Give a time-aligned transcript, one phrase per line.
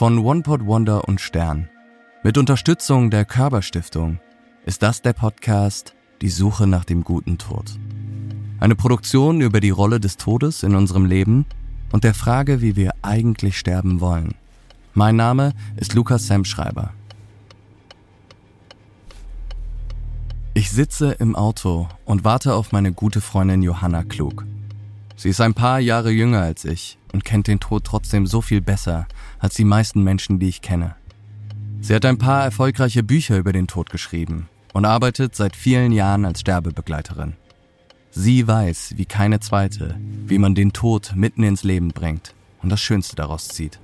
[0.00, 1.68] Von OnePod Wonder und Stern.
[2.22, 4.18] Mit Unterstützung der Körperstiftung
[4.64, 7.78] ist das der Podcast Die Suche nach dem guten Tod.
[8.60, 11.44] Eine Produktion über die Rolle des Todes in unserem Leben
[11.92, 14.36] und der Frage, wie wir eigentlich sterben wollen.
[14.94, 16.94] Mein Name ist Lukas Sam Schreiber.
[20.54, 24.46] Ich sitze im Auto und warte auf meine gute Freundin Johanna Klug.
[25.20, 28.62] Sie ist ein paar Jahre jünger als ich und kennt den Tod trotzdem so viel
[28.62, 29.06] besser
[29.38, 30.94] als die meisten Menschen, die ich kenne.
[31.82, 36.24] Sie hat ein paar erfolgreiche Bücher über den Tod geschrieben und arbeitet seit vielen Jahren
[36.24, 37.34] als Sterbebegleiterin.
[38.10, 42.80] Sie weiß, wie keine zweite, wie man den Tod mitten ins Leben bringt und das
[42.80, 43.78] Schönste daraus zieht.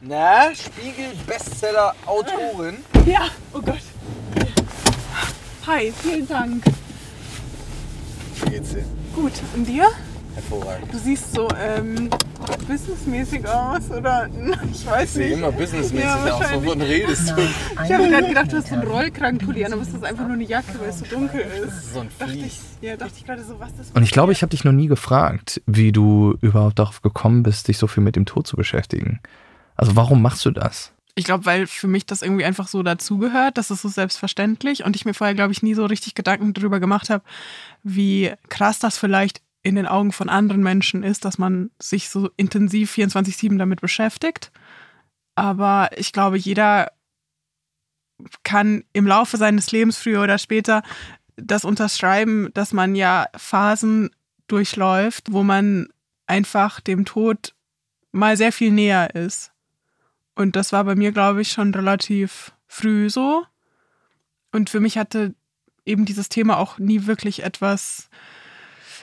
[0.00, 2.76] Na, Spiegel-Bestseller-Autorin?
[3.04, 3.82] Ja, oh Gott.
[5.66, 6.64] Hi, vielen Dank.
[8.56, 8.84] Geht's dir?
[9.14, 9.84] Gut, und dir?
[10.34, 10.90] Hervorragend.
[10.92, 12.08] Du siehst so ähm,
[12.66, 14.28] businessmäßig aus, oder?
[14.72, 15.38] Ich weiß Ich sehe nicht.
[15.38, 16.54] immer businessmäßig Ja, aus.
[16.54, 17.34] Wovon redest du?
[17.84, 20.34] Ich habe gerade gedacht, du hast so einen Rollkragenpulli an, aber es ist einfach nur
[20.34, 21.92] eine Jacke, weil es so dunkel ist.
[21.92, 22.60] So ein Dachte ich, Vlies.
[22.80, 24.86] ja, dachte ich gerade so, was das Und ich glaube, ich habe dich noch nie
[24.86, 29.20] gefragt, wie du überhaupt darauf gekommen bist, dich so viel mit dem Tod zu beschäftigen.
[29.76, 30.92] Also warum machst du das?
[31.18, 34.94] Ich glaube, weil für mich das irgendwie einfach so dazugehört, das ist so selbstverständlich und
[34.94, 37.24] ich mir vorher, glaube ich, nie so richtig Gedanken darüber gemacht habe,
[37.82, 42.30] wie krass das vielleicht in den Augen von anderen Menschen ist, dass man sich so
[42.36, 44.52] intensiv 24-7 damit beschäftigt.
[45.34, 46.92] Aber ich glaube, jeder
[48.44, 50.82] kann im Laufe seines Lebens früher oder später
[51.36, 54.10] das unterschreiben, dass man ja Phasen
[54.48, 55.88] durchläuft, wo man
[56.26, 57.54] einfach dem Tod
[58.12, 59.52] mal sehr viel näher ist.
[60.36, 63.44] Und das war bei mir, glaube ich, schon relativ früh so.
[64.52, 65.34] Und für mich hatte
[65.84, 68.08] eben dieses Thema auch nie wirklich etwas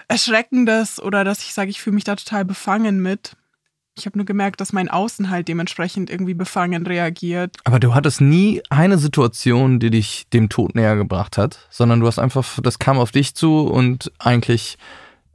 [0.07, 3.35] Erschreckendes oder dass ich sage, ich fühle mich da total befangen mit.
[3.95, 7.55] Ich habe nur gemerkt, dass mein Außen halt dementsprechend irgendwie befangen reagiert.
[7.63, 12.07] Aber du hattest nie eine Situation, die dich dem Tod näher gebracht hat, sondern du
[12.07, 14.77] hast einfach, das kam auf dich zu und eigentlich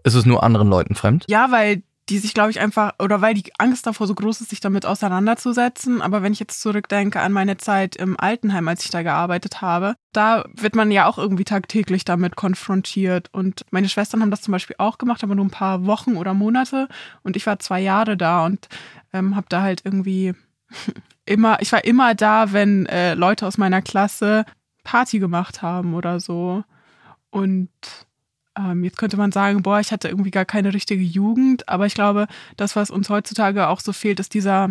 [0.05, 1.25] ist es nur anderen Leuten fremd.
[1.29, 4.51] Ja, weil die sich, glaube ich, einfach, oder weil die Angst davor so groß ist,
[4.51, 6.01] sich damit auseinanderzusetzen.
[6.01, 9.95] Aber wenn ich jetzt zurückdenke an meine Zeit im Altenheim, als ich da gearbeitet habe,
[10.13, 13.29] da wird man ja auch irgendwie tagtäglich damit konfrontiert.
[13.33, 16.33] Und meine Schwestern haben das zum Beispiel auch gemacht, aber nur ein paar Wochen oder
[16.33, 16.89] Monate.
[17.23, 18.69] Und ich war zwei Jahre da und
[19.13, 20.35] ähm, habe da halt irgendwie
[21.27, 24.47] immer, ich war immer da, wenn äh, Leute aus meiner Klasse
[24.83, 26.65] Party gemacht haben oder so.
[27.31, 27.69] Und
[28.59, 31.95] ähm, jetzt könnte man sagen, boah, ich hatte irgendwie gar keine richtige Jugend, aber ich
[31.95, 32.27] glaube,
[32.57, 34.71] das, was uns heutzutage auch so fehlt, ist dieser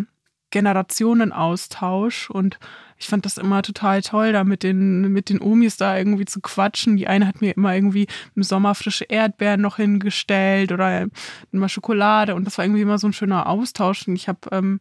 [0.50, 2.58] Generationenaustausch und
[2.98, 6.40] ich fand das immer total toll, da mit den, mit den Omis da irgendwie zu
[6.40, 6.96] quatschen.
[6.96, 11.06] Die eine hat mir immer irgendwie im Sommer frische Erdbeeren noch hingestellt oder
[11.52, 14.80] immer Schokolade und das war irgendwie immer so ein schöner Austausch und ich habe ähm,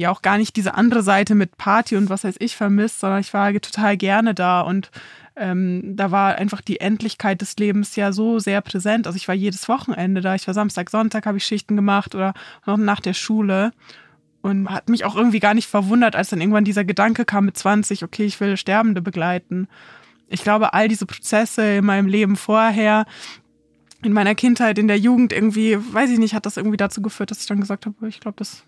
[0.00, 3.20] ja auch gar nicht diese andere Seite mit Party und was weiß ich vermisst, sondern
[3.20, 4.90] ich war total gerne da und
[5.36, 9.06] ähm, da war einfach die Endlichkeit des Lebens ja so sehr präsent.
[9.06, 10.34] Also ich war jedes Wochenende da.
[10.34, 12.34] Ich war Samstag, Sonntag habe ich Schichten gemacht oder
[12.66, 13.72] noch nach der Schule.
[14.42, 17.58] Und hat mich auch irgendwie gar nicht verwundert, als dann irgendwann dieser Gedanke kam mit
[17.58, 19.68] 20, okay, ich will Sterbende begleiten.
[20.28, 23.04] Ich glaube, all diese Prozesse in meinem Leben vorher,
[24.02, 27.30] in meiner Kindheit, in der Jugend irgendwie, weiß ich nicht, hat das irgendwie dazu geführt,
[27.30, 28.64] dass ich dann gesagt habe, ich glaube, das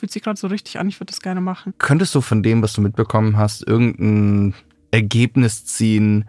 [0.00, 1.74] fühlt sich gerade so richtig an, ich würde das gerne machen.
[1.78, 4.54] Könntest du von dem, was du mitbekommen hast, irgendein
[4.90, 6.24] Ergebnis ziehen,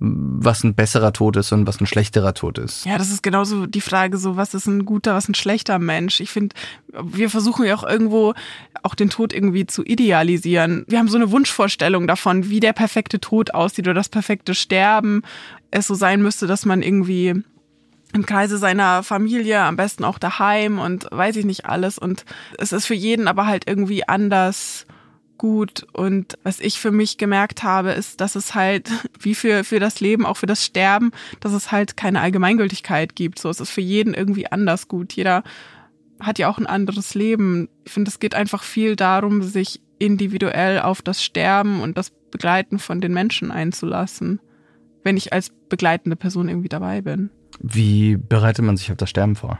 [0.00, 2.84] was ein besserer Tod ist und was ein schlechterer Tod ist?
[2.84, 6.20] Ja, das ist genauso die Frage, so was ist ein guter, was ein schlechter Mensch.
[6.20, 6.54] Ich finde,
[7.02, 8.34] wir versuchen ja auch irgendwo
[8.84, 10.84] auch den Tod irgendwie zu idealisieren.
[10.86, 15.22] Wir haben so eine Wunschvorstellung davon, wie der perfekte Tod aussieht oder das perfekte Sterben
[15.70, 17.42] es so sein müsste, dass man irgendwie
[18.12, 21.98] im Kreise seiner Familie, am besten auch daheim und weiß ich nicht alles.
[21.98, 22.24] Und
[22.56, 24.86] es ist für jeden aber halt irgendwie anders
[25.38, 25.86] gut.
[25.92, 30.00] Und was ich für mich gemerkt habe, ist, dass es halt, wie für, für das
[30.00, 33.38] Leben, auch für das Sterben, dass es halt keine Allgemeingültigkeit gibt.
[33.38, 35.12] So, es ist für jeden irgendwie anders gut.
[35.14, 35.44] Jeder
[36.20, 37.68] hat ja auch ein anderes Leben.
[37.84, 42.78] Ich finde, es geht einfach viel darum, sich individuell auf das Sterben und das Begleiten
[42.78, 44.40] von den Menschen einzulassen,
[45.02, 47.30] wenn ich als begleitende Person irgendwie dabei bin.
[47.60, 49.58] Wie bereitet man sich auf das Sterben vor,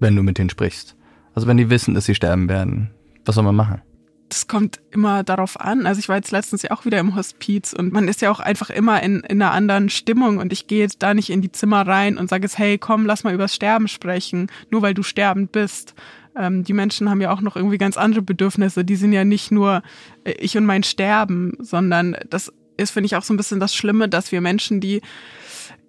[0.00, 0.96] wenn du mit denen sprichst?
[1.34, 2.90] Also wenn die wissen, dass sie sterben werden,
[3.24, 3.82] was soll man machen?
[4.28, 5.86] das kommt immer darauf an.
[5.86, 8.40] Also ich war jetzt letztens ja auch wieder im Hospiz und man ist ja auch
[8.40, 11.52] einfach immer in, in einer anderen Stimmung und ich gehe jetzt da nicht in die
[11.52, 15.02] Zimmer rein und sage jetzt, hey, komm, lass mal übers Sterben sprechen, nur weil du
[15.02, 15.94] sterbend bist.
[16.36, 18.84] Ähm, die Menschen haben ja auch noch irgendwie ganz andere Bedürfnisse.
[18.84, 19.82] Die sind ja nicht nur
[20.24, 23.74] äh, ich und mein Sterben, sondern das ist, finde ich, auch so ein bisschen das
[23.74, 25.00] Schlimme, dass wir Menschen, die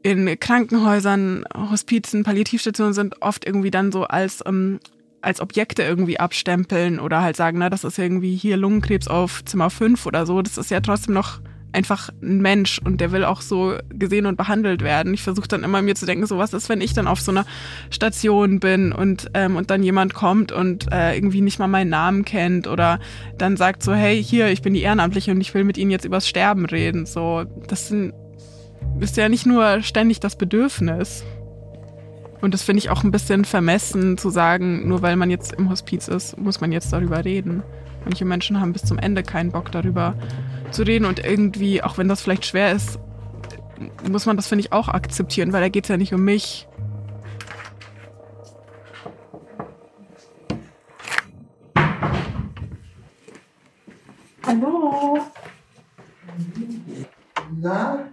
[0.07, 4.80] in Krankenhäusern, Hospizen, Palliativstationen sind, oft irgendwie dann so als ähm,
[5.21, 9.69] als Objekte irgendwie abstempeln oder halt sagen, na, das ist irgendwie hier Lungenkrebs auf Zimmer
[9.69, 10.42] 5 oder so.
[10.42, 11.42] Das ist ja trotzdem noch
[11.74, 15.13] einfach ein Mensch und der will auch so gesehen und behandelt werden.
[15.13, 17.31] Ich versuche dann immer mir zu denken, so was ist, wenn ich dann auf so
[17.31, 17.45] einer
[17.89, 22.24] Station bin und, ähm, und dann jemand kommt und äh, irgendwie nicht mal meinen Namen
[22.24, 23.00] kennt oder
[23.38, 26.06] dann sagt so, hey, hier, ich bin die Ehrenamtliche und ich will mit Ihnen jetzt
[26.06, 27.06] übers Sterben reden.
[27.06, 28.13] So, das sind,
[28.99, 31.23] ist ja nicht nur ständig das Bedürfnis.
[32.41, 35.69] Und das finde ich auch ein bisschen vermessen zu sagen, nur weil man jetzt im
[35.69, 37.63] Hospiz ist, muss man jetzt darüber reden.
[38.05, 40.15] Manche Menschen haben bis zum Ende keinen Bock darüber
[40.71, 42.99] zu reden und irgendwie, auch wenn das vielleicht schwer ist,
[44.09, 46.67] muss man das, finde ich, auch akzeptieren, weil da geht es ja nicht um mich.
[54.45, 55.19] Hallo.
[57.59, 58.07] Na?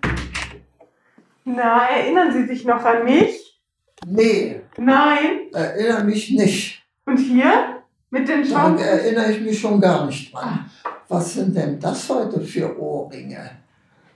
[1.65, 3.59] Na, erinnern Sie sich noch an mich?
[4.07, 5.49] Nee, Nein.
[5.55, 6.83] erinnere mich nicht.
[7.07, 7.83] Und hier?
[8.11, 10.71] Mit den Daran erinnere ich mich schon gar nicht dran.
[11.09, 13.51] Was sind denn das heute für Ohrringe?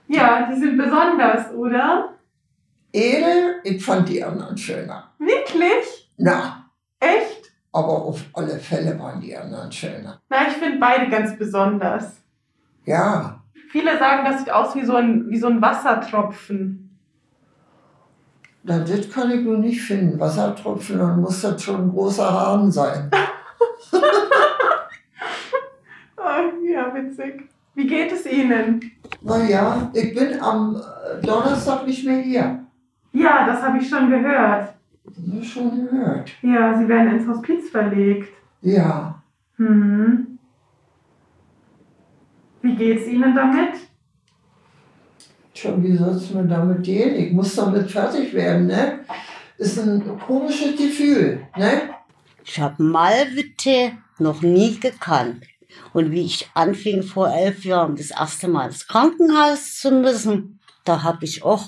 [0.07, 2.13] Ja, die sind besonders, oder?
[2.93, 5.11] Edel, ich fand die anderen schöner.
[5.17, 6.13] Wirklich?
[6.17, 6.69] Na,
[6.99, 7.51] Echt?
[7.71, 10.21] aber auf alle Fälle waren die anderen schöner.
[10.29, 12.21] Na, ich finde beide ganz besonders.
[12.85, 13.41] Ja,
[13.71, 16.88] Viele sagen, das sieht aus wie so ein, wie so ein Wassertropfen.
[18.63, 20.19] Na, das kann ich nur nicht finden.
[20.19, 23.09] Wassertropfen, dann muss das schon ein großer Hahn sein.
[26.21, 27.49] Oh, ja, witzig.
[27.75, 28.91] Wie geht es Ihnen?
[29.21, 32.65] Naja, ich bin am äh, Donnerstag nicht mehr hier.
[33.13, 34.73] Ja, das habe ich schon gehört.
[35.05, 36.29] Du schon gehört.
[36.41, 38.29] Ja, Sie werden ins Hospiz verlegt.
[38.61, 39.19] Ja,
[39.59, 40.39] Hm.
[42.61, 43.88] Wie geht's Ihnen damit?
[45.59, 47.15] Tja, wie soll es mir damit gehen?
[47.15, 48.99] Ich muss damit fertig werden, ne?
[49.57, 51.81] Ist ein komisches Gefühl, ne?
[52.45, 55.43] Ich habe Malwitte noch nie gekannt.
[55.91, 61.03] Und wie ich anfing vor elf Jahren das erste Mal ins Krankenhaus zu müssen, da
[61.03, 61.67] habe ich auch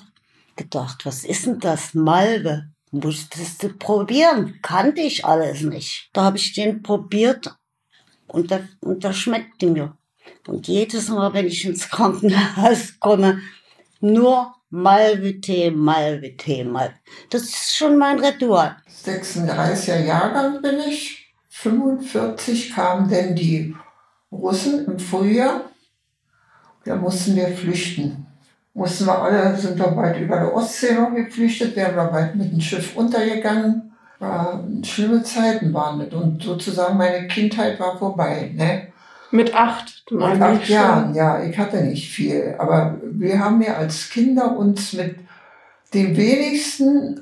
[0.56, 2.68] gedacht, was ist denn das Malve?
[2.92, 4.60] Musstest du probieren?
[4.62, 6.10] Kannte ich alles nicht.
[6.14, 7.54] Da habe ich den probiert
[8.28, 9.98] und der, und der schmeckte mir.
[10.48, 13.42] Und jedes Mal, wenn ich ins Krankenhaus komme,
[14.02, 16.94] nur Malve-Tee, Malve-Tee, Malve.
[17.30, 18.78] Das ist schon mein Ritual.
[19.04, 21.34] 36er Jahrgang bin ich.
[21.50, 23.76] 45 kamen denn die
[24.32, 25.66] Russen im Frühjahr.
[26.86, 28.26] Da mussten wir flüchten.
[28.74, 32.52] Mussten wir alle, sind wir bald über der Ostsee noch geflüchtet, wären wir bald mit
[32.52, 33.92] dem Schiff untergegangen.
[34.20, 36.14] War schlimme Zeiten waren das.
[36.14, 38.52] Und sozusagen meine Kindheit war vorbei.
[38.56, 38.91] Ne?
[39.32, 40.04] Mit acht.
[40.08, 40.74] Du Mit acht schon.
[40.76, 42.56] Jahren, ja, ich hatte nicht viel.
[42.58, 45.16] Aber wir haben ja als Kinder uns mit
[45.94, 47.22] dem wenigsten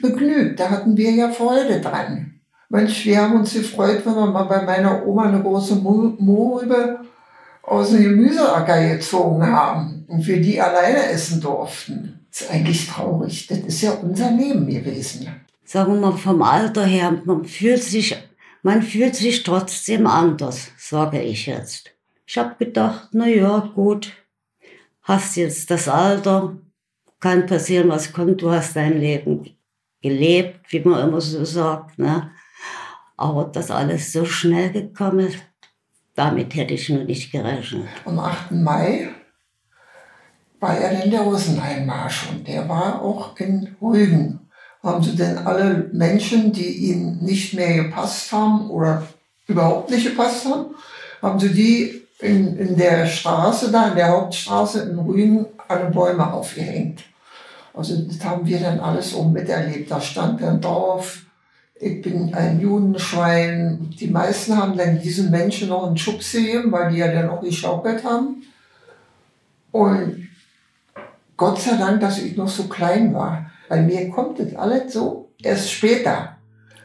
[0.00, 0.60] begnügt.
[0.60, 2.34] Da hatten wir ja Freude dran.
[2.68, 7.00] Mensch, wir haben uns gefreut, wenn wir mal bei meiner Oma eine große Mo- Mohrrübe
[7.62, 12.26] aus dem Gemüseacker gezogen haben und wir die alleine essen durften.
[12.30, 13.46] Das ist eigentlich traurig.
[13.46, 15.28] Das ist ja unser Leben gewesen.
[15.64, 18.16] sagen wir mal vom Alter her, man fühlt sich,
[18.62, 21.90] man fühlt sich trotzdem anders, sage ich jetzt.
[22.26, 24.12] Ich habe gedacht, na ja, gut,
[25.02, 26.56] hast jetzt das Alter,
[27.20, 29.56] kann passieren, was kommt, du hast dein Leben
[30.00, 32.30] gelebt, wie man immer so sagt, ne?
[33.16, 35.38] Aber dass alles so schnell gekommen ist,
[36.14, 37.88] damit hätte ich nur nicht gerechnet.
[38.04, 38.52] Am 8.
[38.52, 39.10] Mai
[40.60, 44.41] war ja dann der Russeneinmarsch und der war auch in Rügen.
[44.82, 49.06] Haben sie denn alle Menschen, die ihnen nicht mehr gepasst haben oder
[49.46, 50.74] überhaupt nicht gepasst haben,
[51.20, 56.32] haben sie die in, in der Straße da, in der Hauptstraße in Rügen, alle Bäume
[56.32, 57.04] aufgehängt.
[57.74, 59.90] Also das haben wir dann alles so miterlebt.
[59.90, 61.22] Da stand dann drauf,
[61.74, 63.90] ich bin ein Judenschwein.
[63.98, 67.40] Die meisten haben dann diesen Menschen noch einen Schubs gegeben, weil die ja dann auch
[67.40, 68.42] geschaukelt haben.
[69.72, 70.28] Und
[71.36, 73.50] Gott sei Dank, dass ich noch so klein war.
[73.68, 76.36] Bei mir kommt das alles so erst später.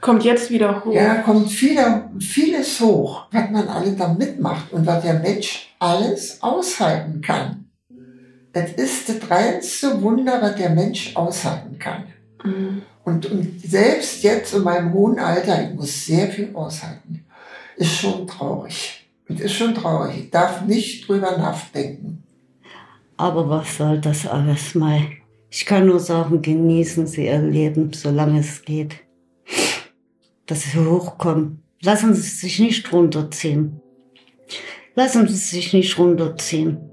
[0.02, 0.94] Kommt jetzt wieder hoch.
[0.94, 5.76] Ja, da kommt viele, vieles hoch, was man alles da mitmacht und was der Mensch
[5.80, 7.66] alles aushalten kann.
[8.54, 12.04] Das ist das reinste Wunder, was der Mensch aushalten kann.
[12.44, 12.82] Mhm.
[13.04, 17.26] Und, und selbst jetzt in meinem hohen Alter, ich muss sehr viel aushalten.
[17.76, 19.08] Ist schon traurig.
[19.30, 20.26] Und ist schon traurig.
[20.26, 22.24] Ich darf nicht drüber nachdenken.
[23.18, 25.02] Aber was soll das alles mal?
[25.50, 28.98] Ich kann nur sagen, genießen Sie Ihr Leben, solange es geht.
[30.46, 31.64] Dass Sie hochkommen.
[31.82, 33.82] Lassen Sie sich nicht runterziehen.
[34.96, 36.92] Lassen Sie sich nicht runterziehen.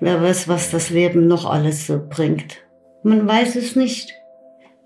[0.00, 2.58] Wer weiß, was das Leben noch alles so bringt.
[3.04, 4.12] Man weiß es nicht.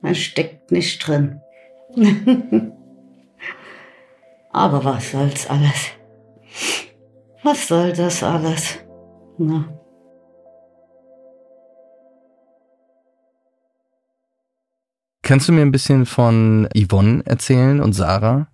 [0.03, 1.41] Man steckt nicht drin.
[4.53, 5.93] Aber was soll's alles?
[7.43, 8.79] Was soll das alles?
[9.39, 9.69] Na.
[15.26, 18.47] Kannst du mir ein bisschen von Yvonne erzählen und Sarah?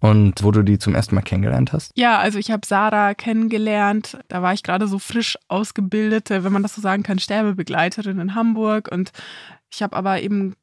[0.00, 1.92] Und wo du die zum ersten Mal kennengelernt hast?
[1.94, 4.16] Ja, also ich habe Sarah kennengelernt.
[4.28, 8.34] Da war ich gerade so frisch ausgebildete, wenn man das so sagen kann, Sterbebegleiterin in
[8.34, 8.88] Hamburg.
[8.90, 9.12] Und
[9.70, 10.54] ich habe aber eben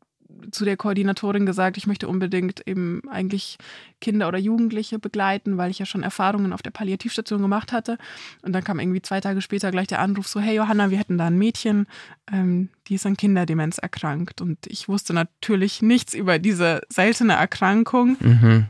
[0.52, 3.58] zu der Koordinatorin gesagt, ich möchte unbedingt eben eigentlich
[4.02, 7.98] Kinder oder Jugendliche begleiten, weil ich ja schon Erfahrungen auf der Palliativstation gemacht hatte.
[8.42, 11.18] Und dann kam irgendwie zwei Tage später gleich der Anruf so, hey Johanna, wir hätten
[11.18, 11.88] da ein Mädchen,
[12.32, 14.42] ähm, die ist an Kinderdemenz erkrankt.
[14.42, 18.18] Und ich wusste natürlich nichts über diese seltene Erkrankung.
[18.20, 18.66] Mhm.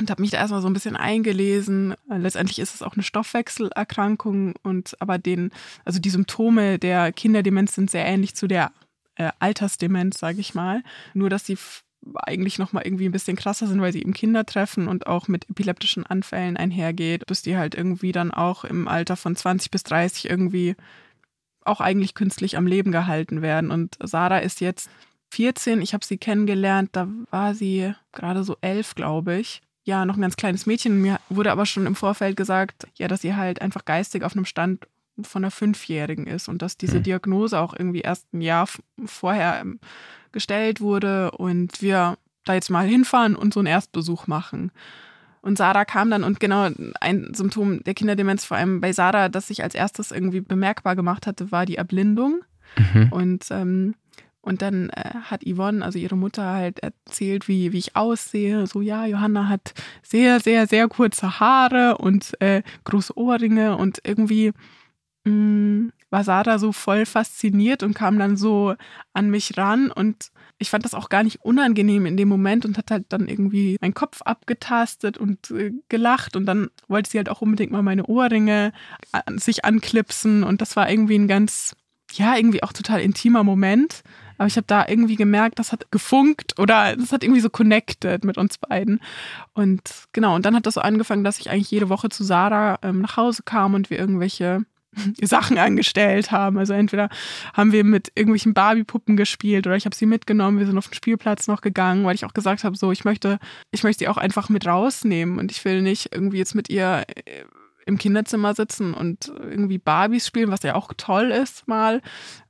[0.00, 1.94] Und habe mich da erstmal so ein bisschen eingelesen.
[2.08, 5.50] Letztendlich ist es auch eine Stoffwechselerkrankung und aber den,
[5.84, 8.72] also die Symptome der Kinderdemenz sind sehr ähnlich zu der
[9.16, 10.82] äh, Altersdemenz, sage ich mal.
[11.14, 11.58] Nur, dass sie
[12.14, 15.28] eigentlich noch mal irgendwie ein bisschen krasser sind, weil sie eben Kinder treffen und auch
[15.28, 19.84] mit epileptischen Anfällen einhergeht, bis die halt irgendwie dann auch im Alter von 20 bis
[19.84, 20.74] 30 irgendwie
[21.64, 23.70] auch eigentlich künstlich am Leben gehalten werden.
[23.70, 24.90] Und Sarah ist jetzt
[25.32, 29.62] 14, ich habe sie kennengelernt, da war sie gerade so elf, glaube ich.
[29.84, 31.00] Ja, noch ein ganz kleines Mädchen.
[31.00, 34.44] Mir wurde aber schon im Vorfeld gesagt, ja, dass sie halt einfach geistig auf einem
[34.44, 34.86] Stand
[35.20, 38.68] von einer Fünfjährigen ist und dass diese Diagnose auch irgendwie erst ein Jahr
[39.04, 39.78] vorher ähm,
[40.32, 44.72] gestellt wurde und wir da jetzt mal hinfahren und so einen Erstbesuch machen.
[45.42, 46.68] Und Sarah kam dann und genau
[47.00, 51.26] ein Symptom der Kinderdemenz, vor allem bei Sarah, das sich als erstes irgendwie bemerkbar gemacht
[51.26, 52.42] hatte, war die Erblindung.
[52.76, 53.08] Mhm.
[53.10, 53.94] Und, ähm,
[54.40, 58.68] und dann äh, hat Yvonne, also ihre Mutter, halt erzählt, wie, wie ich aussehe.
[58.68, 64.52] So, ja, Johanna hat sehr, sehr, sehr kurze Haare und äh, große Ohrringe und irgendwie
[65.24, 68.74] war Sarah so voll fasziniert und kam dann so
[69.14, 72.76] an mich ran und ich fand das auch gar nicht unangenehm in dem Moment und
[72.78, 77.28] hat halt dann irgendwie meinen Kopf abgetastet und äh, gelacht und dann wollte sie halt
[77.28, 78.72] auch unbedingt mal meine Ohrringe
[79.10, 81.74] an, sich anklipsen und das war irgendwie ein ganz,
[82.12, 84.02] ja, irgendwie auch total intimer Moment.
[84.38, 88.24] Aber ich habe da irgendwie gemerkt, das hat gefunkt oder das hat irgendwie so connected
[88.24, 89.00] mit uns beiden.
[89.54, 92.78] Und genau, und dann hat das so angefangen, dass ich eigentlich jede Woche zu Sarah
[92.82, 94.64] ähm, nach Hause kam und wir irgendwelche
[95.22, 96.58] Sachen angestellt haben.
[96.58, 97.08] Also entweder
[97.54, 100.94] haben wir mit irgendwelchen Barbie-Puppen gespielt oder ich habe sie mitgenommen, wir sind auf den
[100.94, 103.38] Spielplatz noch gegangen, weil ich auch gesagt habe, so ich möchte,
[103.70, 107.04] ich möchte sie auch einfach mit rausnehmen und ich will nicht irgendwie jetzt mit ihr
[107.08, 107.44] äh,
[107.86, 112.00] im Kinderzimmer sitzen und irgendwie Barbies spielen, was ja auch toll ist mal.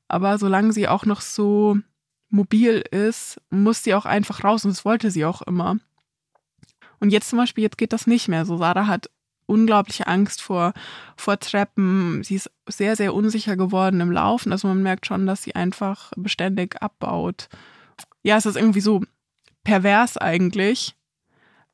[0.08, 1.78] Aber solange sie auch noch so
[2.28, 5.76] mobil ist, muss sie auch einfach raus und das wollte sie auch immer.
[7.00, 8.44] Und jetzt zum Beispiel, jetzt geht das nicht mehr.
[8.44, 9.10] So, Sarah hat
[9.52, 10.72] unglaubliche Angst vor,
[11.16, 12.24] vor Treppen.
[12.24, 14.52] Sie ist sehr, sehr unsicher geworden im Laufen.
[14.52, 17.48] Also man merkt schon, dass sie einfach beständig abbaut.
[18.22, 19.02] Ja, es ist irgendwie so
[19.64, 20.94] pervers eigentlich,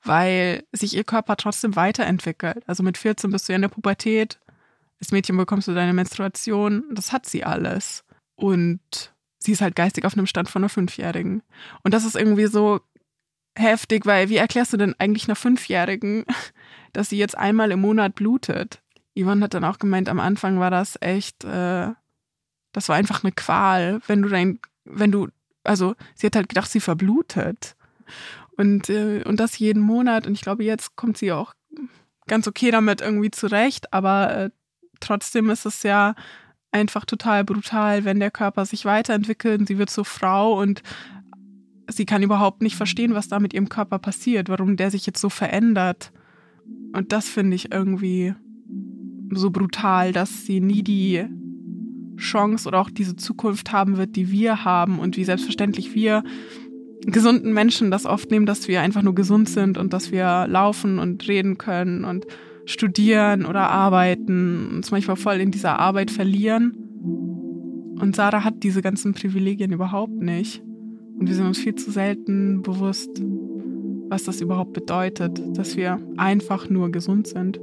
[0.02, 2.62] weil sich ihr Körper trotzdem weiterentwickelt.
[2.66, 4.38] Also mit 14 bist du ja in der Pubertät.
[5.00, 6.84] Als Mädchen bekommst du deine Menstruation.
[6.92, 8.04] Das hat sie alles.
[8.34, 11.42] Und sie ist halt geistig auf einem Stand von einer Fünfjährigen.
[11.82, 12.80] Und das ist irgendwie so
[13.58, 16.24] heftig, weil wie erklärst du denn eigentlich einer Fünfjährigen,
[16.92, 18.82] dass sie jetzt einmal im Monat blutet?
[19.18, 21.88] Yvonne hat dann auch gemeint, am Anfang war das echt, äh,
[22.72, 25.28] das war einfach eine Qual, wenn du dein, wenn du,
[25.64, 27.76] also sie hat halt gedacht, sie verblutet.
[28.56, 30.26] Und, äh, und das jeden Monat.
[30.26, 31.54] Und ich glaube, jetzt kommt sie auch
[32.26, 34.50] ganz okay damit irgendwie zurecht, aber äh,
[35.00, 36.14] trotzdem ist es ja
[36.70, 40.82] einfach total brutal, wenn der Körper sich weiterentwickelt und sie wird zur Frau und
[41.88, 45.20] sie kann überhaupt nicht verstehen, was da mit ihrem Körper passiert, warum der sich jetzt
[45.20, 46.12] so verändert.
[46.92, 48.34] Und das finde ich irgendwie
[49.32, 51.24] so brutal, dass sie nie die
[52.16, 56.24] Chance oder auch diese Zukunft haben wird, die wir haben und wie selbstverständlich wir
[57.06, 60.98] gesunden Menschen das oft nehmen, dass wir einfach nur gesund sind und dass wir laufen
[60.98, 62.26] und reden können und
[62.64, 66.72] studieren oder arbeiten, uns manchmal voll in dieser Arbeit verlieren.
[68.00, 70.62] Und Sarah hat diese ganzen Privilegien überhaupt nicht.
[71.18, 73.22] Und wir sind uns viel zu selten bewusst,
[74.08, 77.60] was das überhaupt bedeutet, dass wir einfach nur gesund sind.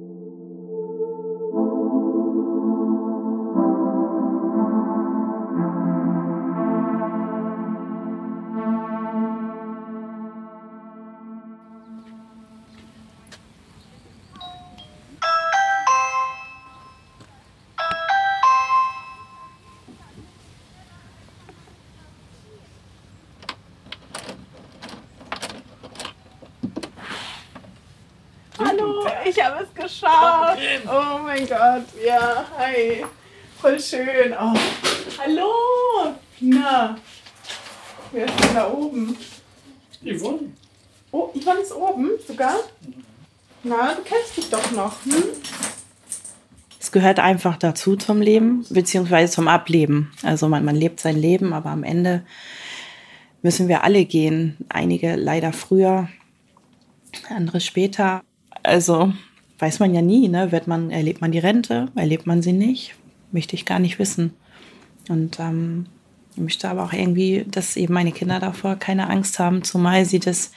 [31.49, 33.05] Mein Gott, ja, hi.
[33.59, 34.33] Voll schön.
[34.33, 34.53] Oh.
[35.17, 36.97] Hallo, na.
[38.11, 39.17] Wer ist denn da oben?
[40.03, 40.51] Yvonne.
[41.11, 42.55] Oh, Yvonne ist oben sogar.
[43.63, 45.23] Na, du kennst dich doch noch, hm?
[46.79, 50.11] Es gehört einfach dazu zum Leben, beziehungsweise zum Ableben.
[50.23, 52.25] Also man, man lebt sein Leben, aber am Ende
[53.41, 54.57] müssen wir alle gehen.
[54.69, 56.09] Einige leider früher,
[57.29, 58.21] andere später.
[58.63, 59.13] Also
[59.59, 60.51] weiß man ja nie, ne?
[60.51, 62.95] Wird man, erlebt man die Rente, erlebt man sie nicht?
[63.31, 64.33] Möchte ich gar nicht wissen.
[65.09, 65.85] Und ähm,
[66.35, 70.19] ich möchte aber auch irgendwie, dass eben meine Kinder davor keine Angst haben, zumal sie
[70.19, 70.51] das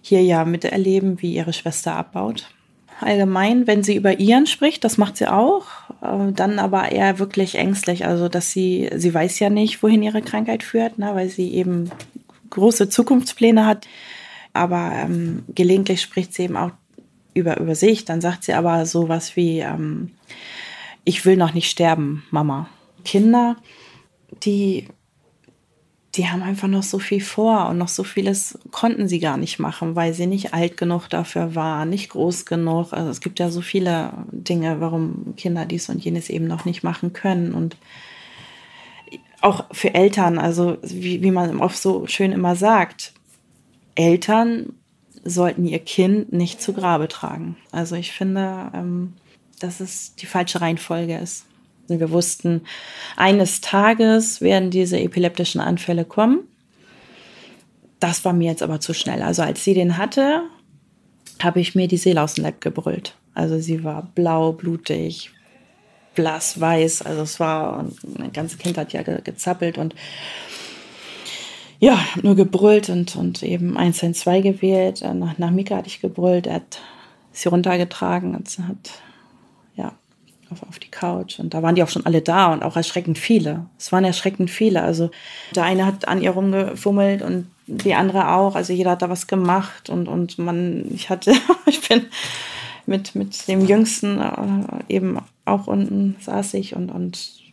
[0.00, 2.48] hier ja miterleben, wie ihre Schwester abbaut.
[3.00, 5.66] Allgemein, wenn sie über ihren spricht, das macht sie auch,
[6.02, 8.06] äh, dann aber eher wirklich ängstlich.
[8.06, 11.90] Also, dass sie, sie weiß ja nicht, wohin ihre Krankheit führt, ne, weil sie eben
[12.50, 13.86] große Zukunftspläne hat.
[14.52, 16.70] Aber ähm, gelegentlich spricht sie eben auch
[17.34, 18.04] über, über sich.
[18.04, 20.12] Dann sagt sie aber sowas wie, ähm,
[21.04, 22.68] ich will noch nicht sterben, Mama.
[23.04, 23.56] Kinder,
[24.42, 24.88] die
[26.16, 29.58] die haben einfach noch so viel vor und noch so vieles konnten sie gar nicht
[29.58, 32.92] machen, weil sie nicht alt genug dafür waren, nicht groß genug.
[32.92, 36.84] Also es gibt ja so viele Dinge, warum Kinder dies und jenes eben noch nicht
[36.84, 37.52] machen können.
[37.52, 37.76] Und
[39.40, 43.12] auch für Eltern, also wie, wie man oft so schön immer sagt,
[43.96, 44.72] Eltern
[45.24, 47.56] sollten ihr Kind nicht zu Grabe tragen.
[47.72, 49.14] Also ich finde, ähm,
[49.60, 51.46] dass es die falsche Reihenfolge ist.
[51.88, 52.62] Wir wussten,
[53.16, 56.40] eines Tages werden diese epileptischen Anfälle kommen.
[58.00, 59.22] Das war mir jetzt aber zu schnell.
[59.22, 60.42] Also als sie den hatte,
[61.42, 63.14] habe ich mir die Seele aus dem Leib gebrüllt.
[63.34, 65.30] Also sie war blau, blutig,
[66.14, 67.02] blass, weiß.
[67.02, 67.84] Also es war,
[68.18, 69.94] mein ganzes Kind hat ja gezappelt und
[71.80, 75.02] ja, nur gebrüllt und, und eben 112 gewählt.
[75.14, 76.46] Nach, nach Mika hatte ich gebrüllt.
[76.46, 76.80] Er hat
[77.32, 79.02] sie runtergetragen und hat
[80.54, 81.38] auf, auf die Couch.
[81.38, 83.66] Und da waren die auch schon alle da und auch erschreckend viele.
[83.78, 84.82] Es waren erschreckend viele.
[84.82, 85.10] Also
[85.54, 88.54] der eine hat an ihr rumgefummelt und die andere auch.
[88.54, 91.34] Also jeder hat da was gemacht und, und man, ich hatte,
[91.66, 92.06] ich bin
[92.86, 97.43] mit, mit dem Jüngsten äh, eben auch unten saß ich und, und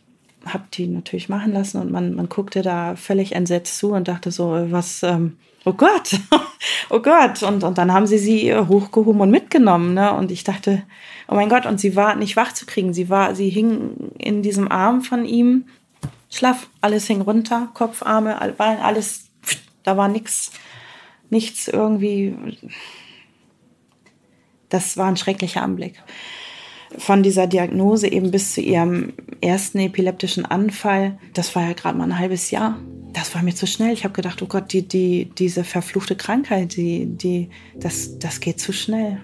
[0.46, 4.30] habe die natürlich machen lassen und man, man guckte da völlig entsetzt zu und dachte
[4.30, 6.18] so, was, ähm, oh Gott,
[6.90, 7.42] oh Gott.
[7.42, 9.94] Und, und dann haben sie sie hochgehoben und mitgenommen.
[9.94, 10.12] Ne?
[10.12, 10.82] Und ich dachte,
[11.28, 12.92] oh mein Gott, und sie war nicht wach zu kriegen.
[12.92, 15.66] Sie war, sie hing in diesem Arm von ihm,
[16.30, 19.30] schlaff, alles hing runter, Kopf, Arme, alles,
[19.82, 20.52] da war nichts,
[21.30, 22.34] nichts irgendwie.
[24.68, 26.02] Das war ein schrecklicher Anblick.
[26.98, 32.04] Von dieser Diagnose eben bis zu ihrem ersten epileptischen Anfall, das war ja gerade mal
[32.04, 32.78] ein halbes Jahr.
[33.12, 33.92] Das war mir zu schnell.
[33.92, 38.60] Ich habe gedacht, oh Gott, die, die, diese verfluchte Krankheit, die, die, das, das geht
[38.60, 39.18] zu schnell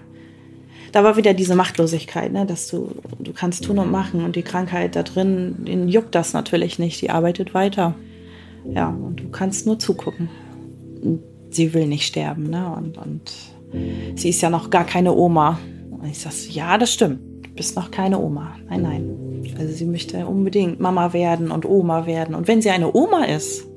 [0.91, 2.45] da war wieder diese Machtlosigkeit, ne?
[2.45, 6.33] dass du, du kannst tun und machen und die Krankheit da drin, den juckt das
[6.33, 7.95] natürlich nicht, die arbeitet weiter.
[8.73, 10.29] Ja, und du kannst nur zugucken.
[11.49, 12.71] Sie will nicht sterben, ne?
[12.75, 13.31] Und, und
[14.15, 15.59] sie ist ja noch gar keine Oma.
[15.89, 17.19] Und ich sag, ja, das stimmt.
[17.59, 18.55] Bist noch keine Oma.
[18.69, 19.43] Nein, nein.
[19.59, 22.33] Also sie möchte unbedingt Mama werden und Oma werden.
[22.35, 23.67] Und wenn sie eine Oma ist,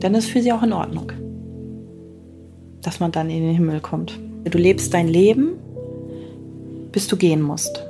[0.00, 1.12] dann ist für sie auch in Ordnung,
[2.80, 4.18] dass man dann in den Himmel kommt.
[4.44, 5.52] Du lebst dein Leben
[6.92, 7.84] bis du gehen musst.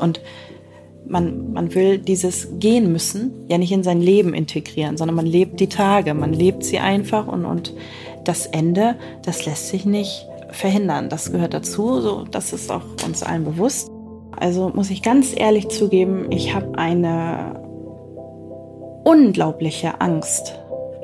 [0.00, 0.20] Und
[1.08, 5.58] man, man will dieses Gehen müssen ja nicht in sein Leben integrieren, sondern man lebt
[5.60, 7.74] die Tage, man lebt sie einfach und, und
[8.24, 11.08] das Ende, das lässt sich nicht verhindern.
[11.08, 13.90] Das gehört dazu, so, das ist auch uns allen bewusst.
[14.38, 17.60] Also muss ich ganz ehrlich zugeben, ich habe eine
[19.04, 20.58] unglaubliche Angst,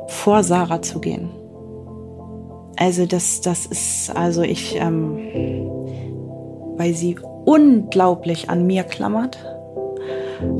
[0.06, 1.30] vor Sarah zu gehen.
[2.76, 5.18] Also das, das ist, also ich, ähm,
[6.76, 9.38] weil sie unglaublich an mir klammert.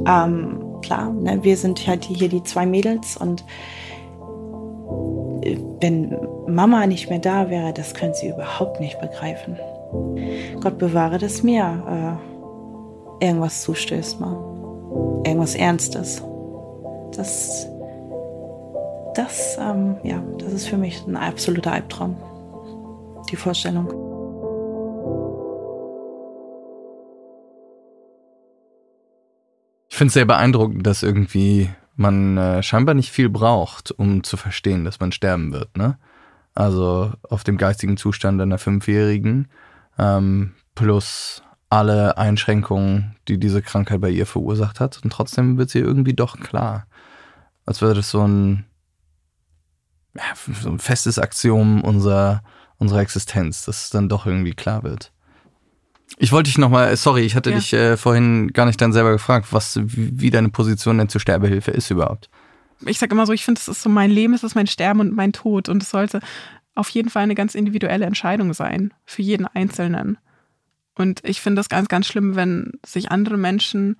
[0.09, 3.45] Ähm, klar, ne, wir sind halt hier die zwei Mädels und
[5.43, 9.59] äh, wenn Mama nicht mehr da wäre, das können sie überhaupt nicht begreifen.
[10.63, 12.36] Gott bewahre, dass mir äh,
[13.21, 14.35] irgendwas zustößt mal.
[15.25, 16.23] Irgendwas Ernstes.
[17.17, 17.67] Das,
[19.15, 22.17] das, ähm, ja, das ist für mich ein absoluter Albtraum.
[23.31, 23.89] Die Vorstellung.
[29.89, 34.37] Ich finde es sehr beeindruckend, dass irgendwie man äh, scheinbar nicht viel braucht, um zu
[34.37, 35.75] verstehen, dass man sterben wird.
[35.77, 35.99] Ne?
[36.55, 39.49] Also auf dem geistigen Zustand einer Fünfjährigen
[39.99, 41.43] ähm, plus
[41.77, 44.99] alle Einschränkungen, die diese Krankheit bei ihr verursacht hat.
[45.05, 46.87] Und trotzdem wird sie irgendwie doch klar.
[47.67, 48.65] Als wäre das so ein,
[50.15, 50.23] ja,
[50.62, 52.43] so ein festes Aktion unserer,
[52.79, 55.12] unserer Existenz, dass es dann doch irgendwie klar wird.
[56.17, 57.57] Ich wollte dich nochmal, sorry, ich hatte ja.
[57.57, 61.21] dich äh, vorhin gar nicht dann selber gefragt, was, wie, wie deine Position denn zur
[61.21, 62.31] Sterbehilfe ist überhaupt.
[62.87, 65.01] Ich sage immer so, ich finde, es ist so mein Leben, es ist mein Sterben
[65.01, 65.69] und mein Tod.
[65.69, 66.21] Und es sollte
[66.75, 70.17] auf jeden Fall eine ganz individuelle Entscheidung sein für jeden Einzelnen.
[70.97, 73.97] Und ich finde das ganz, ganz schlimm, wenn sich andere Menschen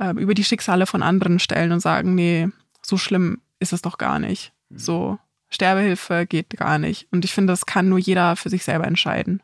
[0.00, 2.48] äh, über die Schicksale von anderen stellen und sagen, nee,
[2.82, 4.52] so schlimm ist es doch gar nicht.
[4.70, 5.18] So,
[5.50, 7.08] Sterbehilfe geht gar nicht.
[7.10, 9.42] Und ich finde, das kann nur jeder für sich selber entscheiden.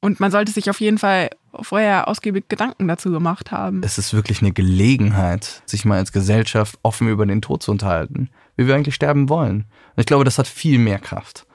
[0.00, 3.82] Und man sollte sich auf jeden Fall vorher ausgiebig Gedanken dazu gemacht haben.
[3.82, 8.30] Es ist wirklich eine Gelegenheit, sich mal als Gesellschaft offen über den Tod zu unterhalten,
[8.56, 9.64] wie wir eigentlich sterben wollen.
[9.96, 11.47] Und ich glaube, das hat viel mehr Kraft.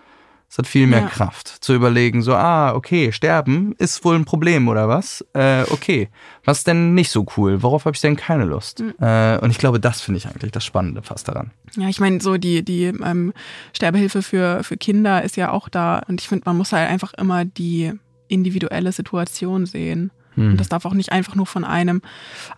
[0.53, 1.07] Es hat viel mehr Ja.
[1.07, 5.25] Kraft zu überlegen, so, ah, okay, sterben ist wohl ein Problem oder was?
[5.33, 6.09] Äh, okay,
[6.45, 7.63] was ist denn nicht so cool?
[7.63, 8.83] Worauf habe ich denn keine Lust?
[9.01, 11.49] Äh, und ich glaube, das finde ich eigentlich das Spannende fast daran.
[11.75, 13.33] Ja, ich meine, so die, die ähm,
[13.75, 16.03] Sterbehilfe für, für Kinder ist ja auch da.
[16.07, 17.91] Und ich finde, man muss halt einfach immer die
[18.27, 20.11] individuelle Situation sehen.
[20.35, 22.01] Und das darf auch nicht einfach nur von einem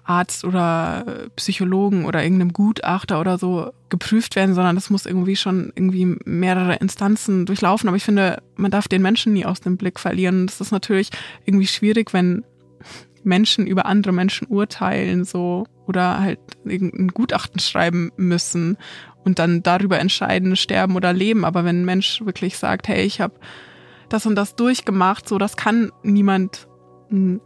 [0.03, 5.35] Arzt oder äh, Psychologen oder irgendeinem Gutachter oder so geprüft werden, sondern das muss irgendwie
[5.35, 7.87] schon irgendwie mehrere Instanzen durchlaufen.
[7.87, 10.41] Aber ich finde, man darf den Menschen nie aus dem Blick verlieren.
[10.41, 11.09] Und es ist natürlich
[11.45, 12.43] irgendwie schwierig, wenn
[13.23, 18.77] Menschen über andere Menschen urteilen, so oder halt irgendein Gutachten schreiben müssen
[19.23, 21.45] und dann darüber entscheiden, sterben oder leben.
[21.45, 23.33] Aber wenn ein Mensch wirklich sagt, hey, ich habe
[24.09, 26.67] das und das durchgemacht, so das kann niemand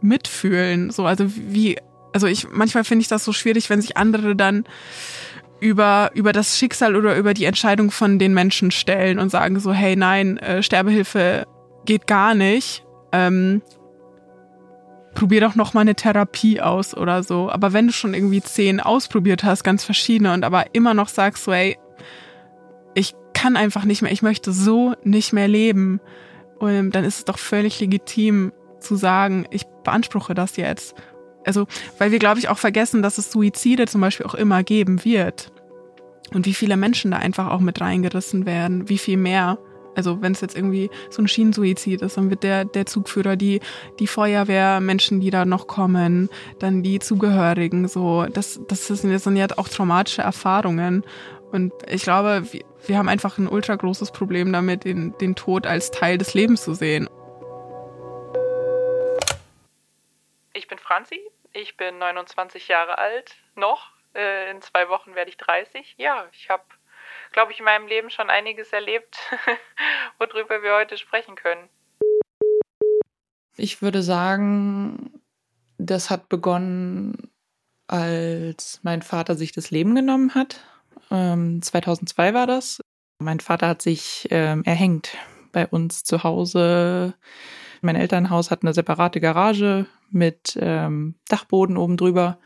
[0.00, 0.90] mitfühlen.
[0.90, 1.78] So, also wie,
[2.12, 4.64] also ich manchmal finde ich das so schwierig, wenn sich andere dann
[5.60, 9.72] über, über das Schicksal oder über die Entscheidung von den Menschen stellen und sagen so,
[9.72, 11.46] hey, nein, äh, Sterbehilfe
[11.84, 12.84] geht gar nicht.
[13.12, 13.62] Ähm,
[15.14, 17.50] probier doch noch mal eine Therapie aus oder so.
[17.50, 21.44] Aber wenn du schon irgendwie zehn ausprobiert hast, ganz verschiedene und aber immer noch sagst
[21.44, 21.78] so, ey,
[22.94, 26.00] ich kann einfach nicht mehr, ich möchte so nicht mehr leben,
[26.60, 30.94] und dann ist es doch völlig legitim zu sagen, ich beanspruche das jetzt.
[31.44, 31.66] Also,
[31.98, 35.52] weil wir, glaube ich, auch vergessen, dass es Suizide zum Beispiel auch immer geben wird.
[36.34, 39.58] Und wie viele Menschen da einfach auch mit reingerissen werden, wie viel mehr.
[39.96, 43.60] Also wenn es jetzt irgendwie so ein Schienensuizid ist, dann wird der, der Zugführer, die,
[43.98, 46.28] die Feuerwehr, Menschen, die da noch kommen,
[46.60, 51.04] dann die Zugehörigen, so, das, das sind das sind ja auch traumatische Erfahrungen.
[51.50, 55.66] Und ich glaube, wir, wir haben einfach ein ultra großes Problem damit, den, den Tod
[55.66, 57.08] als Teil des Lebens zu sehen.
[60.52, 61.20] Ich bin Franzi,
[61.52, 63.92] ich bin 29 Jahre alt, noch.
[64.14, 65.94] Äh, in zwei Wochen werde ich 30.
[65.96, 66.64] Ja, ich habe,
[67.30, 69.16] glaube ich, in meinem Leben schon einiges erlebt,
[70.18, 71.68] worüber wir heute sprechen können.
[73.56, 75.22] Ich würde sagen,
[75.78, 77.30] das hat begonnen,
[77.86, 80.64] als mein Vater sich das Leben genommen hat.
[81.12, 82.80] Ähm, 2002 war das.
[83.20, 85.16] Mein Vater hat sich ähm, erhängt
[85.52, 87.14] bei uns zu Hause.
[87.80, 92.38] Mein Elternhaus hat eine separate Garage mit ähm, Dachboden oben drüber.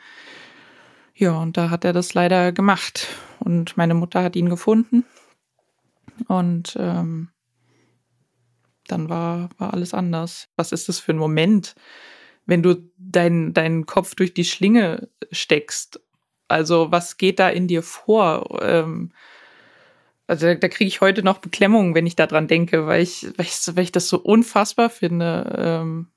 [1.14, 3.09] Ja, und da hat er das leider gemacht.
[3.40, 5.05] Und meine Mutter hat ihn gefunden.
[6.29, 7.29] Und ähm,
[8.87, 10.49] dann war, war alles anders.
[10.57, 11.75] Was ist das für ein Moment,
[12.47, 16.01] wenn du deinen deinen Kopf durch die Schlinge steckst?
[16.49, 18.61] Also was geht da in dir vor?
[18.62, 19.12] Ähm,
[20.27, 23.77] also da, kriege ich heute noch Beklemmungen, wenn ich daran denke, weil ich, weil ich,
[23.77, 26.09] weil ich das so unfassbar finde, ähm,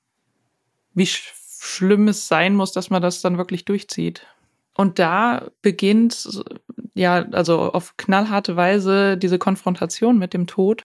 [0.93, 4.25] wie sch schlimm es sein muss, dass man das dann wirklich durchzieht.
[4.75, 6.29] Und da beginnt
[6.97, 10.81] ja, also auf knallharte Weise diese Konfrontation mit dem Tod.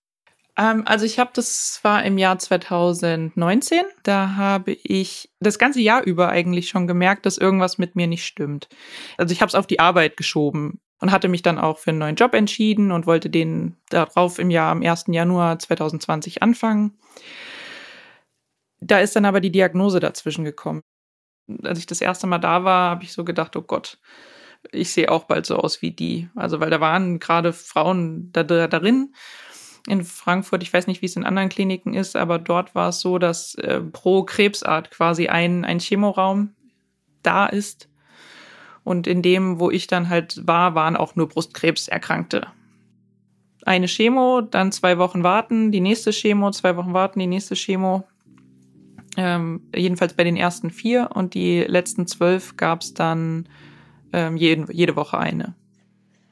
[0.58, 6.02] Ähm, also ich habe, das war im Jahr 2019, da habe ich das ganze Jahr
[6.02, 8.68] über eigentlich schon gemerkt, dass irgendwas mit mir nicht stimmt.
[9.16, 11.98] Also ich habe es auf die Arbeit geschoben und hatte mich dann auch für einen
[11.98, 15.06] neuen Job entschieden und wollte den darauf im Jahr am 1.
[15.08, 16.96] Januar 2020 anfangen.
[18.80, 20.80] Da ist dann aber die Diagnose dazwischen gekommen.
[21.64, 23.98] Als ich das erste Mal da war, habe ich so gedacht, oh Gott,
[24.70, 26.28] ich sehe auch bald so aus wie die.
[26.36, 29.12] Also, weil da waren gerade Frauen da, da darin
[29.88, 30.62] in Frankfurt.
[30.62, 33.56] Ich weiß nicht, wie es in anderen Kliniken ist, aber dort war es so, dass
[33.56, 36.54] äh, pro Krebsart quasi ein, ein Chemoraum
[37.24, 37.88] da ist.
[38.84, 42.46] Und in dem, wo ich dann halt war, waren auch nur Brustkrebserkrankte.
[43.64, 48.04] Eine Chemo, dann zwei Wochen warten, die nächste Chemo, zwei Wochen warten, die nächste Chemo.
[49.16, 53.48] Ähm, jedenfalls bei den ersten vier und die letzten zwölf gab es dann
[54.12, 55.54] ähm, jeden, jede Woche eine.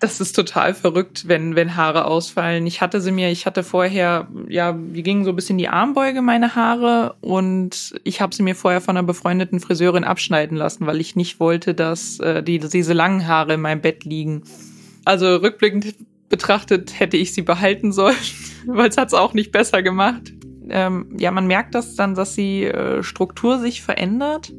[0.01, 2.67] Das ist total verrückt, wenn, wenn Haare ausfallen.
[2.67, 6.23] Ich hatte sie mir, ich hatte vorher, ja, die gingen so bis in die Armbeuge,
[6.23, 11.03] meine Haare, und ich habe sie mir vorher von einer befreundeten Friseurin abschneiden lassen, weil
[11.03, 14.43] ich nicht wollte, dass äh, die, diese langen Haare in meinem Bett liegen.
[15.05, 15.95] Also rückblickend
[16.31, 18.17] betrachtet hätte ich sie behalten sollen,
[18.67, 20.33] weil es hat es auch nicht besser gemacht.
[20.71, 24.51] Ähm, ja, man merkt das dann, dass die äh, Struktur sich verändert.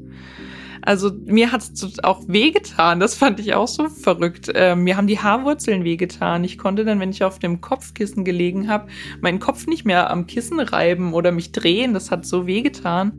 [0.84, 3.00] Also mir hat's auch wehgetan.
[3.00, 4.52] Das fand ich auch so verrückt.
[4.56, 6.44] Ähm, mir haben die Haarwurzeln wehgetan.
[6.44, 8.88] Ich konnte dann, wenn ich auf dem Kopfkissen gelegen habe,
[9.22, 11.94] meinen Kopf nicht mehr am Kissen reiben oder mich drehen.
[11.94, 13.14] Das hat so wehgetan.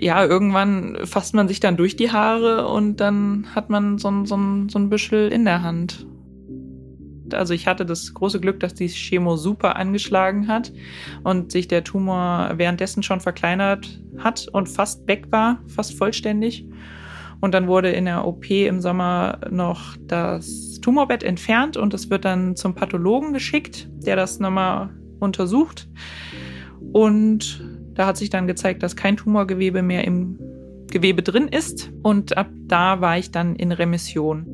[0.00, 4.36] ja, irgendwann fasst man sich dann durch die Haare und dann hat man so so
[4.68, 6.06] so ein Büschel in der Hand.
[7.34, 10.72] Also ich hatte das große Glück, dass die Chemo super angeschlagen hat
[11.24, 16.66] und sich der Tumor währenddessen schon verkleinert hat und fast weg war, fast vollständig.
[17.40, 22.24] Und dann wurde in der OP im Sommer noch das Tumorbett entfernt und es wird
[22.24, 25.88] dann zum Pathologen geschickt, der das nochmal untersucht.
[26.92, 27.62] Und
[27.94, 30.38] da hat sich dann gezeigt, dass kein Tumorgewebe mehr im
[30.88, 31.90] Gewebe drin ist.
[32.02, 34.46] Und ab da war ich dann in Remission.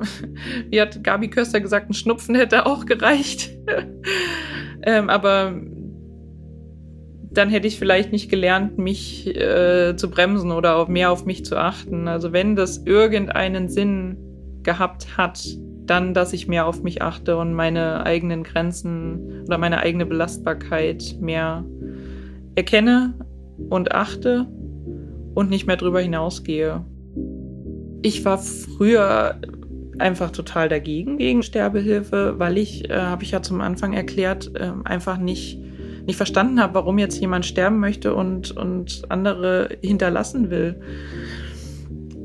[0.70, 3.50] Wie hat Gabi Köster gesagt, ein Schnupfen hätte auch gereicht.
[4.82, 5.60] ähm, aber
[7.30, 11.44] dann hätte ich vielleicht nicht gelernt, mich äh, zu bremsen oder auf, mehr auf mich
[11.44, 12.08] zu achten.
[12.08, 14.16] Also wenn das irgendeinen Sinn
[14.62, 15.40] gehabt hat,
[15.86, 21.16] dann, dass ich mehr auf mich achte und meine eigenen Grenzen oder meine eigene Belastbarkeit
[21.20, 21.64] mehr
[22.54, 23.14] erkenne
[23.70, 24.46] und achte
[25.34, 26.84] und nicht mehr drüber hinausgehe.
[28.02, 29.40] Ich war früher
[29.98, 34.72] einfach total dagegen gegen Sterbehilfe, weil ich, äh, habe ich ja zum Anfang erklärt, äh,
[34.84, 35.58] einfach nicht,
[36.06, 40.80] nicht verstanden habe, warum jetzt jemand sterben möchte und, und andere hinterlassen will.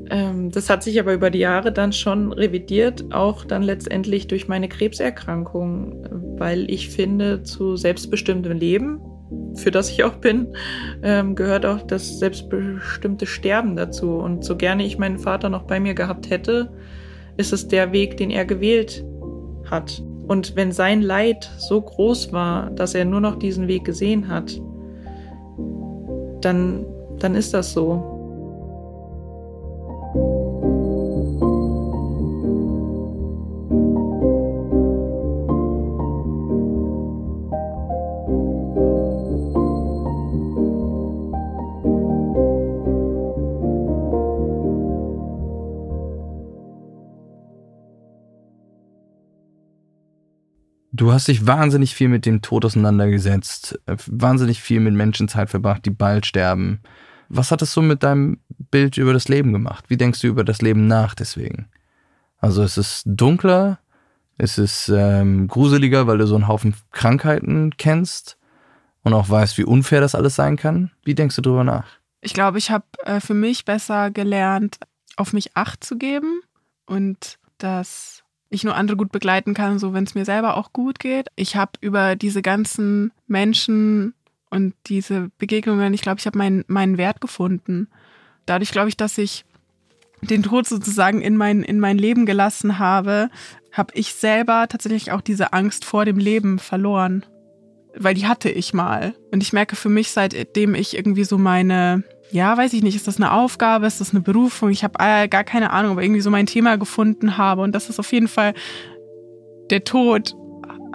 [0.10, 4.48] Ähm, das hat sich aber über die Jahre dann schon revidiert, auch dann letztendlich durch
[4.48, 9.00] meine Krebserkrankung, weil ich finde, zu selbstbestimmtem Leben,
[9.56, 10.54] für das ich auch bin,
[11.02, 14.18] ähm, gehört auch das selbstbestimmte Sterben dazu.
[14.18, 16.72] Und so gerne ich meinen Vater noch bei mir gehabt hätte,
[17.38, 19.06] ist es der Weg, den er gewählt
[19.70, 20.04] hat.
[20.28, 24.60] Und wenn sein Leid so groß war, dass er nur noch diesen Weg gesehen hat,
[26.42, 26.86] dann,
[27.20, 28.13] dann ist das so.
[51.14, 55.86] Hast dich wahnsinnig viel mit dem Tod auseinandergesetzt, äh, wahnsinnig viel mit Menschen Zeit verbracht,
[55.86, 56.82] die bald sterben.
[57.30, 58.40] Was hat es so mit deinem
[58.72, 59.86] Bild über das Leben gemacht?
[59.88, 61.68] Wie denkst du über das Leben nach deswegen?
[62.38, 63.80] Also ist es dunkler?
[64.38, 68.38] Ist es ähm, gruseliger, weil du so einen Haufen Krankheiten kennst
[69.04, 70.92] und auch weißt, wie unfair das alles sein kann?
[71.04, 71.86] Wie denkst du darüber nach?
[72.22, 74.80] Ich glaube, ich habe äh, für mich besser gelernt,
[75.18, 76.42] auf mich Acht zu geben
[76.86, 78.23] und dass
[78.54, 81.28] ich nur andere gut begleiten kann, so wenn es mir selber auch gut geht.
[81.36, 84.14] Ich habe über diese ganzen Menschen
[84.50, 87.88] und diese Begegnungen, ich glaube, ich habe meinen, meinen Wert gefunden.
[88.46, 89.46] Dadurch glaube ich, dass ich
[90.22, 93.30] den Tod sozusagen in mein, in mein Leben gelassen habe,
[93.72, 97.26] habe ich selber tatsächlich auch diese Angst vor dem Leben verloren.
[97.96, 99.16] Weil die hatte ich mal.
[99.32, 103.08] Und ich merke für mich, seitdem ich irgendwie so meine ja, weiß ich nicht, ist
[103.08, 104.72] das eine Aufgabe, ist das eine Berufung?
[104.72, 107.62] Ich habe äh, gar keine Ahnung, aber irgendwie so mein Thema gefunden habe.
[107.62, 108.56] Und das ist auf jeden Fall
[109.70, 110.36] der Tod,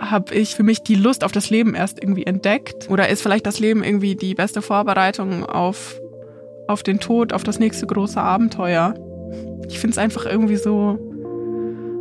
[0.01, 2.91] habe ich für mich die Lust auf das Leben erst irgendwie entdeckt.
[2.91, 6.01] Oder ist vielleicht das Leben irgendwie die beste Vorbereitung auf,
[6.67, 8.95] auf den Tod, auf das nächste große Abenteuer?
[9.69, 10.99] Ich finde es einfach irgendwie so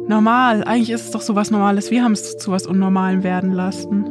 [0.08, 0.64] normal.
[0.64, 1.92] Eigentlich ist es doch so was Normales.
[1.92, 4.06] Wir haben es zu was Unnormalen werden lassen.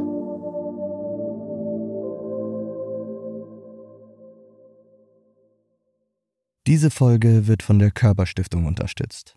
[6.67, 9.37] Diese Folge wird von der Körperstiftung unterstützt.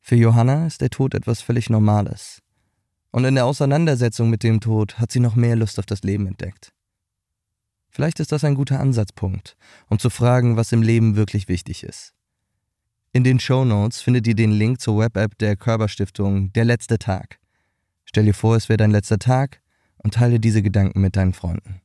[0.00, 2.42] Für Johanna ist der Tod etwas völlig Normales.
[3.12, 6.26] Und in der Auseinandersetzung mit dem Tod hat sie noch mehr Lust auf das Leben
[6.26, 6.72] entdeckt.
[7.90, 9.56] Vielleicht ist das ein guter Ansatzpunkt,
[9.88, 12.12] um zu fragen, was im Leben wirklich wichtig ist.
[13.12, 17.38] In den Show Notes findet ihr den Link zur Web-App der Körperstiftung Der letzte Tag.
[18.04, 19.60] Stell dir vor, es wäre dein letzter Tag
[19.98, 21.82] und teile diese Gedanken mit deinen Freunden.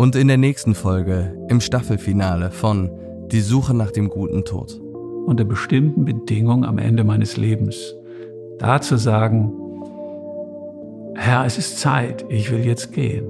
[0.00, 2.90] Und in der nächsten Folge, im Staffelfinale von
[3.30, 4.80] Die Suche nach dem guten Tod.
[5.26, 7.94] Unter bestimmten Bedingungen am Ende meines Lebens.
[8.58, 9.52] Da zu sagen,
[11.16, 13.26] Herr, es ist Zeit, ich will jetzt gehen.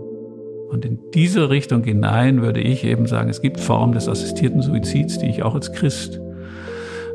[0.71, 5.19] Und in diese Richtung hinein würde ich eben sagen, es gibt Formen des assistierten Suizids,
[5.19, 6.21] die ich auch als Christ,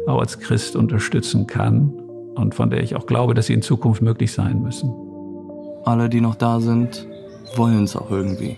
[0.06, 1.94] auch als Christ unterstützen kann
[2.36, 4.94] und von der ich auch glaube, dass sie in Zukunft möglich sein müssen.
[5.86, 7.08] Alle, die noch da sind,
[7.56, 8.58] wollen es auch irgendwie.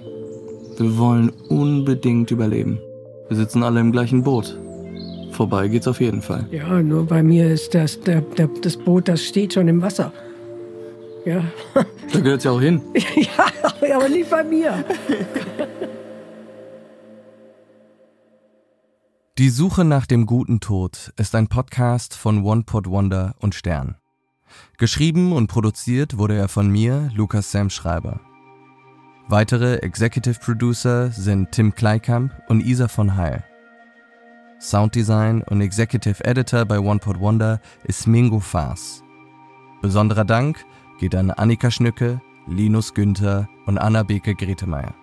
[0.77, 2.79] Wir wollen unbedingt überleben.
[3.29, 4.57] Wir sitzen alle im gleichen Boot.
[5.31, 6.47] Vorbei geht's auf jeden Fall.
[6.51, 10.11] Ja, nur bei mir ist das, der, der, das Boot, das steht schon im Wasser.
[11.25, 11.43] Ja.
[12.13, 12.81] Da gehört's ja auch hin.
[13.15, 14.85] ja, aber nicht bei mir.
[19.37, 23.97] Die Suche nach dem guten Tod ist ein Podcast von One Pot Wonder und Stern.
[24.77, 28.21] Geschrieben und produziert wurde er von mir, Lukas Sam Schreiber.
[29.29, 33.43] Weitere Executive Producer sind Tim Kleikamp und Isa von Heil.
[34.61, 39.03] Sounddesign und Executive Editor bei One Pot Wonder ist Mingo Faas.
[39.81, 40.63] Besonderer Dank
[41.01, 44.95] geht an Annika Schnücke, Linus Günther und Anna Beke Gretemeyer.